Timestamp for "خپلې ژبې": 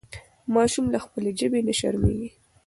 1.05-1.59